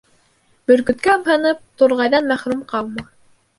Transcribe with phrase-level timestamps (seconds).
[0.71, 3.09] Бөркөткә ымһынып, турғайҙан мәхрүм ҡалма.